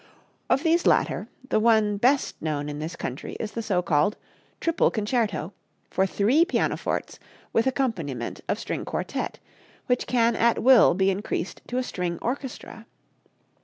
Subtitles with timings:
[0.49, 4.17] Of these latter the one best known in this country is the so called
[4.59, 5.53] "Triple Concerto,"
[5.91, 7.19] for three pianofortes
[7.53, 9.37] with accompaniment of string quartet,
[9.85, 12.87] which can at will be increased to a string orchestra.